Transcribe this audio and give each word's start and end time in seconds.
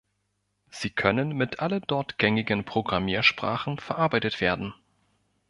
Sie 0.71 0.89
können 0.89 1.37
mit 1.37 1.59
allen 1.59 1.83
dort 1.85 2.17
gängigen 2.17 2.63
Programmiersprachen 2.65 3.77
verarbeitet 3.77 4.41
werden. 4.41 4.73